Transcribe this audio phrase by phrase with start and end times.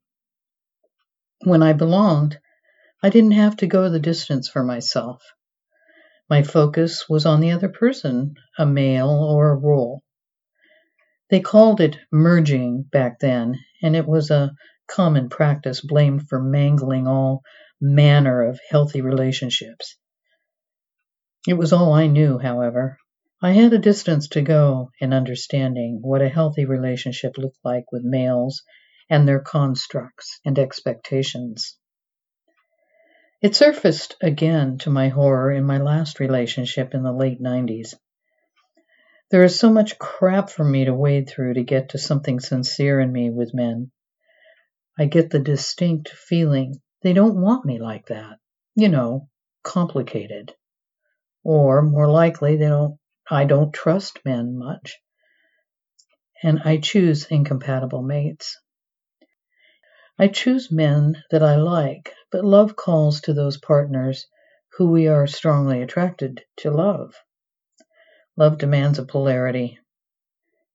[1.44, 2.38] When I belonged,
[3.02, 5.22] I didn't have to go the distance for myself.
[6.30, 10.02] My focus was on the other person, a male or a role.
[11.30, 14.52] They called it merging back then, and it was a
[14.86, 17.42] common practice blamed for mangling all
[17.80, 19.96] manner of healthy relationships.
[21.46, 22.98] It was all I knew, however.
[23.40, 28.02] I had a distance to go in understanding what a healthy relationship looked like with
[28.02, 28.64] males
[29.08, 31.78] and their constructs and expectations.
[33.40, 37.94] It surfaced again to my horror in my last relationship in the late 90s.
[39.30, 42.98] There is so much crap for me to wade through to get to something sincere
[42.98, 43.92] in me with men.
[44.98, 48.38] I get the distinct feeling they don't want me like that.
[48.74, 49.28] You know,
[49.62, 50.56] complicated.
[51.50, 52.98] Or more likely they don't
[53.30, 55.00] I don't trust men much.
[56.42, 58.60] And I choose incompatible mates.
[60.18, 64.26] I choose men that I like, but love calls to those partners
[64.76, 67.14] who we are strongly attracted to love.
[68.36, 69.78] Love demands a polarity.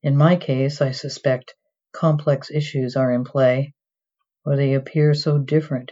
[0.01, 1.53] In my case, I suspect
[1.91, 3.75] complex issues are in play,
[4.43, 5.91] or they appear so different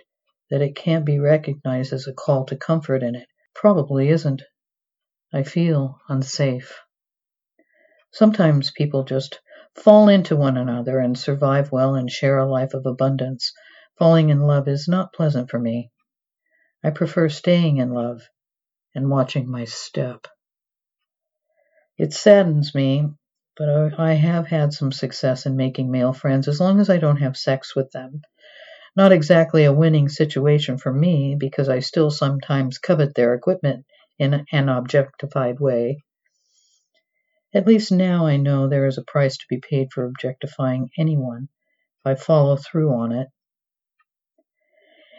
[0.49, 4.41] that it can't be recognized as a call to comfort, and it probably isn't.
[5.33, 6.81] I feel unsafe.
[8.11, 9.39] Sometimes people just
[9.75, 13.53] fall into one another and survive well and share a life of abundance.
[13.97, 15.89] Falling in love is not pleasant for me.
[16.83, 18.27] I prefer staying in love
[18.93, 20.27] and watching my step.
[21.97, 23.07] It saddens me,
[23.55, 27.21] but I have had some success in making male friends as long as I don't
[27.21, 28.21] have sex with them.
[28.97, 33.85] Not exactly a winning situation for me, because I still sometimes covet their equipment
[34.21, 36.03] in an objectified way.
[37.55, 41.49] At least now I know there is a price to be paid for objectifying anyone
[41.99, 43.29] if I follow through on it.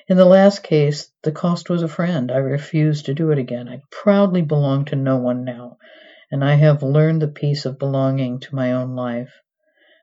[0.07, 2.31] In the last case, the cost was a friend.
[2.31, 3.69] I refused to do it again.
[3.69, 5.79] I proudly belong to no one now,
[6.31, 9.33] and I have learned the peace of belonging to my own life.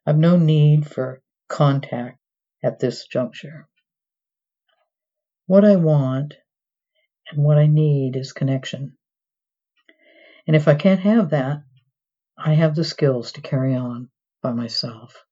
[0.06, 2.20] I've no need for contact
[2.62, 3.70] at this juncture.
[5.46, 6.36] What I want
[7.32, 8.98] and what I need is connection.
[10.48, 11.62] And if I can't have that,
[12.38, 14.10] I have the skills to carry on
[14.42, 15.24] by myself.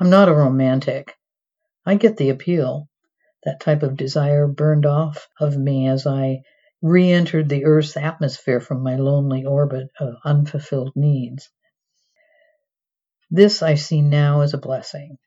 [0.00, 1.16] I'm not a romantic.
[1.86, 2.88] I get the appeal.
[3.44, 6.42] That type of desire burned off of me as I
[6.82, 11.48] re entered the Earth's atmosphere from my lonely orbit of unfulfilled needs.
[13.30, 15.18] This I see now as a blessing.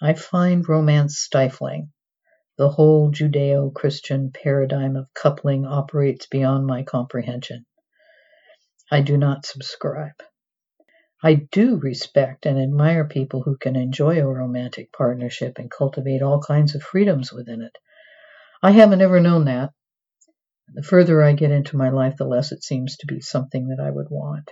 [0.00, 1.92] I find romance stifling.
[2.58, 7.66] The whole Judeo Christian paradigm of coupling operates beyond my comprehension.
[8.90, 10.22] I do not subscribe.
[11.22, 16.40] I do respect and admire people who can enjoy a romantic partnership and cultivate all
[16.40, 17.76] kinds of freedoms within it.
[18.62, 19.72] I haven't ever known that.
[20.72, 23.80] The further I get into my life, the less it seems to be something that
[23.80, 24.50] I would want.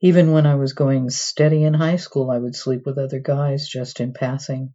[0.00, 3.68] Even when I was going steady in high school, I would sleep with other guys
[3.68, 4.74] just in passing.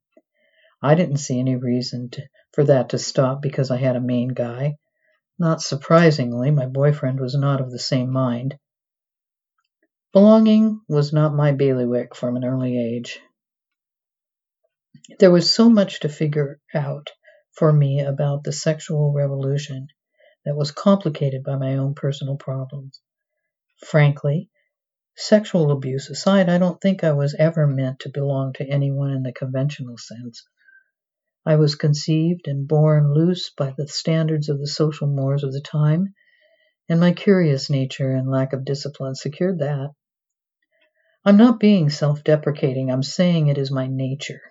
[0.82, 2.24] I didn't see any reason to,
[2.54, 4.78] for that to stop because I had a main guy.
[5.38, 8.58] Not surprisingly, my boyfriend was not of the same mind.
[10.14, 13.20] Belonging was not my bailiwick from an early age.
[15.20, 17.12] There was so much to figure out
[17.52, 19.88] for me about the sexual revolution
[20.46, 23.02] that was complicated by my own personal problems.
[23.86, 24.50] Frankly,
[25.22, 29.24] Sexual abuse aside, I don't think I was ever meant to belong to anyone in
[29.24, 30.48] the conventional sense.
[31.46, 35.62] I was conceived and born loose by the standards of the social mores of the
[35.62, 36.14] time,
[36.90, 39.92] and my curious nature and lack of discipline secured that.
[41.24, 44.42] I'm not being self deprecating, I'm saying it is my nature.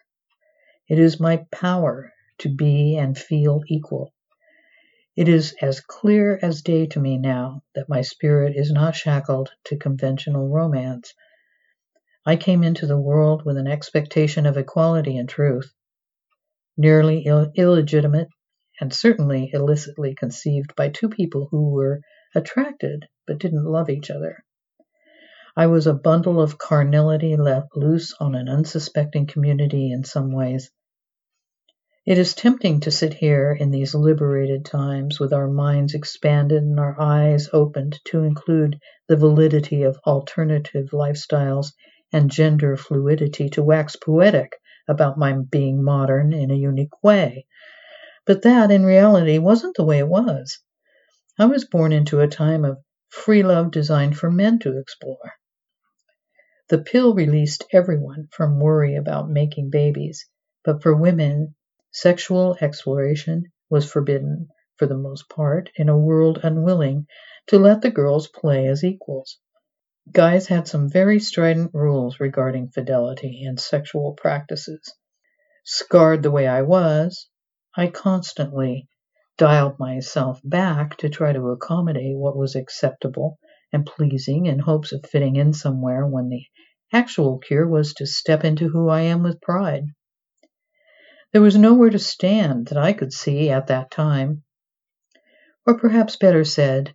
[0.89, 4.15] It is my power to be and feel equal.
[5.15, 9.51] It is as clear as day to me now that my spirit is not shackled
[9.65, 11.13] to conventional romance.
[12.25, 15.75] I came into the world with an expectation of equality and truth,
[16.79, 18.29] nearly Ill- illegitimate
[18.81, 22.01] and certainly illicitly conceived by two people who were
[22.35, 24.45] attracted but didn't love each other.
[25.57, 30.71] I was a bundle of carnality left loose on an unsuspecting community in some ways.
[32.07, 36.79] It is tempting to sit here in these liberated times with our minds expanded and
[36.79, 38.79] our eyes opened to include
[39.09, 41.73] the validity of alternative lifestyles
[42.13, 44.53] and gender fluidity to wax poetic
[44.89, 47.47] about my being modern in a unique way.
[48.27, 50.59] But that, in reality, wasn't the way it was.
[51.39, 55.35] I was born into a time of free love designed for men to explore.
[56.69, 60.27] The pill released everyone from worry about making babies,
[60.65, 61.55] but for women,
[61.91, 67.07] sexual exploration was forbidden for the most part in a world unwilling
[67.47, 69.39] to let the girls play as equals.
[70.13, 74.95] Guys had some very strident rules regarding fidelity and sexual practices.
[75.65, 77.29] Scarred the way I was,
[77.77, 78.89] I constantly
[79.37, 83.39] dialed myself back to try to accommodate what was acceptable
[83.73, 86.47] and pleasing in hopes of fitting in somewhere when the
[86.93, 89.85] actual cure was to step into who I am with pride.
[91.33, 94.45] There was nowhere to stand that I could see at that time.
[95.67, 96.95] Or perhaps better said,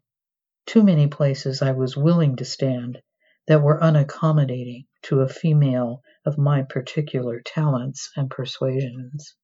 [0.65, 3.01] too many places I was willing to stand
[3.47, 9.35] that were unaccommodating to a female of my particular talents and persuasions.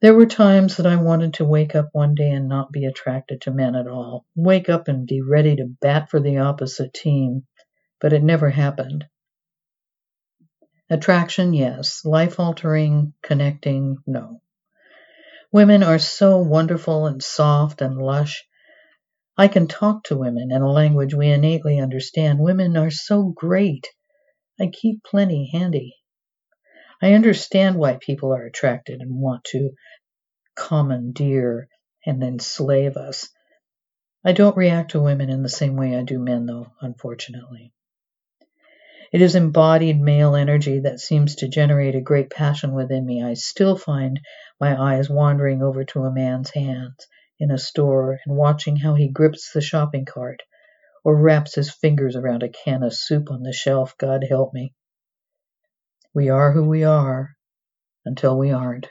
[0.00, 3.42] There were times that I wanted to wake up one day and not be attracted
[3.42, 4.26] to men at all.
[4.34, 7.46] Wake up and be ready to bat for the opposite team,
[8.00, 9.06] but it never happened.
[10.90, 12.04] Attraction, yes.
[12.04, 14.42] Life altering, connecting, no.
[15.52, 18.44] Women are so wonderful and soft and lush.
[19.36, 22.38] I can talk to women in a language we innately understand.
[22.38, 23.88] Women are so great.
[24.60, 25.96] I keep plenty handy.
[27.00, 29.70] I understand why people are attracted and want to
[30.54, 31.68] commandeer
[32.04, 33.30] and enslave us.
[34.22, 37.72] I don't react to women in the same way I do men, though, unfortunately.
[39.12, 43.22] It is embodied male energy that seems to generate a great passion within me.
[43.22, 44.20] I still find
[44.60, 47.06] my eyes wandering over to a man's hands
[47.38, 50.42] in a store and watching how he grips the shopping cart
[51.04, 53.96] or wraps his fingers around a can of soup on the shelf.
[53.98, 54.74] God help me.
[56.14, 57.36] We are who we are
[58.04, 58.88] until we aren't.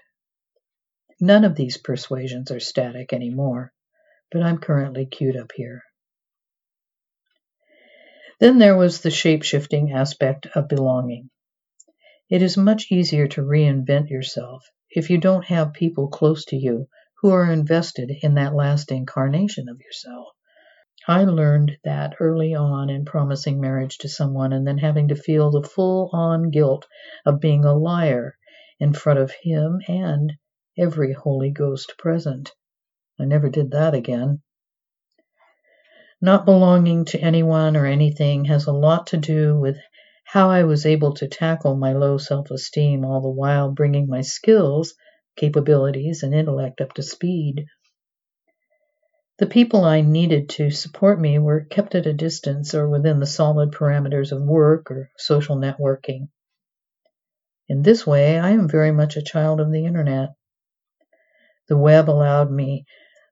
[1.20, 3.72] None of these persuasions are static anymore,
[4.32, 5.84] but I'm currently queued up here.
[8.40, 11.30] Then there was the shape shifting aspect of belonging.
[12.28, 16.88] It is much easier to reinvent yourself if you don't have people close to you
[17.22, 20.28] who are invested in that last incarnation of yourself.
[21.08, 25.52] I learned that early on in promising marriage to someone and then having to feel
[25.52, 26.88] the full on guilt
[27.26, 28.36] of being a liar
[28.80, 30.34] in front of him and
[30.78, 32.52] every Holy Ghost present.
[33.20, 34.42] I never did that again.
[36.22, 39.78] Not belonging to anyone or anything has a lot to do with
[40.24, 44.22] how I was able to tackle my low self esteem all the while bringing my
[44.22, 44.94] skills,
[45.36, 47.66] capabilities, and intellect up to speed.
[49.38, 53.26] The people I needed to support me were kept at a distance or within the
[53.26, 56.28] solid parameters of work or social networking.
[57.68, 60.36] In this way, I am very much a child of the internet.
[61.70, 62.86] The web allowed me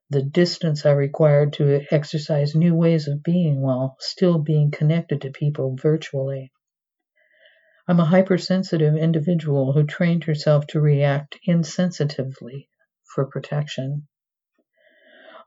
[0.08, 5.30] the distance I required to exercise new ways of being while still being connected to
[5.30, 6.50] people virtually.
[7.90, 12.68] I'm a hypersensitive individual who trained herself to react insensitively
[13.02, 14.06] for protection.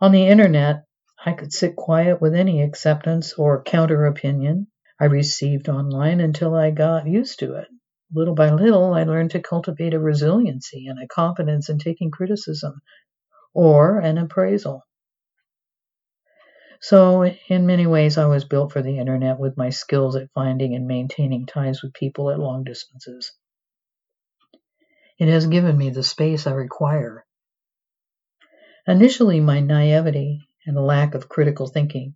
[0.02, 0.84] On the internet,
[1.26, 4.68] I could sit quiet with any acceptance or counter opinion
[5.00, 7.70] I received online until I got used to it.
[8.14, 12.82] Little by little, I learned to cultivate a resiliency and a confidence in taking criticism
[13.54, 14.86] or an appraisal.
[16.84, 20.76] So, in many ways, I was built for the internet with my skills at finding
[20.76, 23.32] and maintaining ties with people at long distances.
[25.18, 27.26] It has given me the space I require
[28.86, 32.16] Initially, my naivety and lack of critical thinking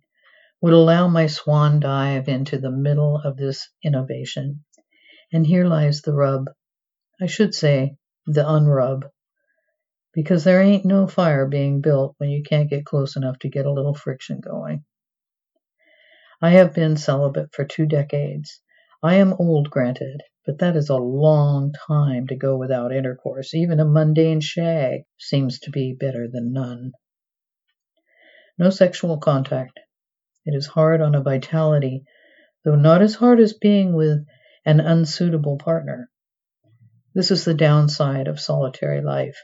[0.60, 4.66] would allow my swan dive into the middle of this innovation.
[5.32, 6.44] And here lies the rub.
[7.18, 7.96] I should say,
[8.26, 9.04] the unrub.
[10.18, 13.66] Because there ain't no fire being built when you can't get close enough to get
[13.66, 14.84] a little friction going.
[16.42, 18.60] I have been celibate for two decades.
[19.00, 23.54] I am old, granted, but that is a long time to go without intercourse.
[23.54, 26.90] Even a mundane shag seems to be better than none.
[28.58, 29.78] No sexual contact.
[30.44, 32.02] It is hard on a vitality,
[32.64, 34.26] though not as hard as being with
[34.66, 36.10] an unsuitable partner.
[37.14, 39.38] This is the downside of solitary life.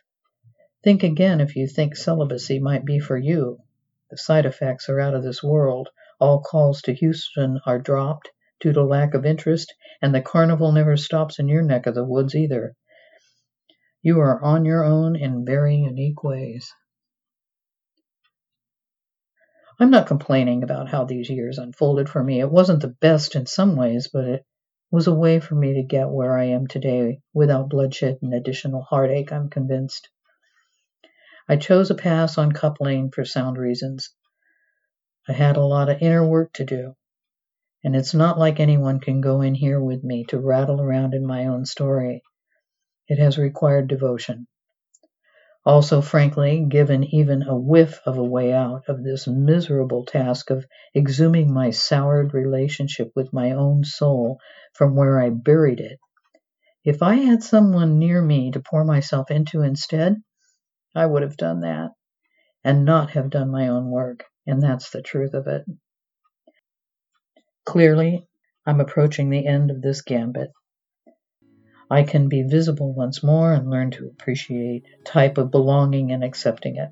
[0.84, 3.58] Think again if you think celibacy might be for you.
[4.10, 5.88] The side effects are out of this world.
[6.20, 9.72] All calls to Houston are dropped due to lack of interest,
[10.02, 12.76] and the carnival never stops in your neck of the woods either.
[14.02, 16.70] You are on your own in very unique ways.
[19.80, 22.40] I'm not complaining about how these years unfolded for me.
[22.40, 24.44] It wasn't the best in some ways, but it
[24.90, 28.82] was a way for me to get where I am today without bloodshed and additional
[28.82, 30.10] heartache, I'm convinced.
[31.46, 34.14] I chose a pass on coupling for sound reasons.
[35.28, 36.96] I had a lot of inner work to do,
[37.84, 41.26] and it's not like anyone can go in here with me to rattle around in
[41.26, 42.22] my own story.
[43.08, 44.46] It has required devotion.
[45.66, 50.66] Also, frankly, given even a whiff of a way out of this miserable task of
[50.94, 54.40] exhuming my soured relationship with my own soul
[54.72, 55.98] from where I buried it,
[56.86, 60.22] if I had someone near me to pour myself into instead,
[60.94, 61.90] I would have done that
[62.62, 65.64] and not have done my own work, and that's the truth of it.
[67.64, 68.26] Clearly,
[68.66, 70.50] I'm approaching the end of this gambit.
[71.90, 76.76] I can be visible once more and learn to appreciate type of belonging and accepting
[76.76, 76.90] it.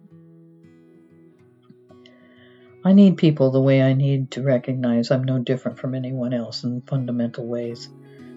[2.85, 6.64] I need people the way I need to recognize I'm no different from anyone else
[6.64, 7.88] in fundamental ways.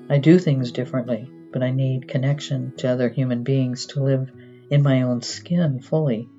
[0.07, 4.31] I do things differently, but I need connection to other human beings to live
[4.69, 6.29] in my own skin fully.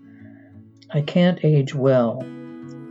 [0.90, 2.20] I can't age well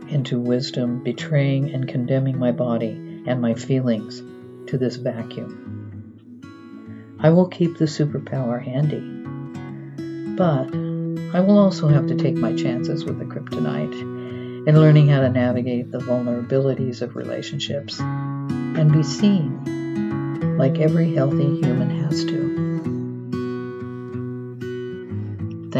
[0.08, 4.22] into wisdom, betraying and condemning my body and my feelings
[4.68, 7.16] to this vacuum.
[7.18, 9.00] I will keep the superpower handy,
[10.36, 10.68] but
[11.34, 15.28] I will also have to take my chances with the kryptonite in learning how to
[15.28, 22.45] navigate the vulnerabilities of relationships and be seen like every healthy human has to.